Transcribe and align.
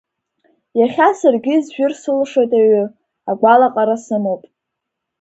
Иахьа 0.79 1.09
саргьы 1.19 1.53
изжәыр 1.57 1.93
сылшоит 2.01 2.51
аҩы, 2.59 2.83
агәалаҟара 3.31 3.97
сымоуп! 4.03 4.43